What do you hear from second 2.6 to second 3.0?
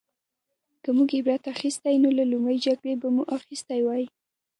جګړې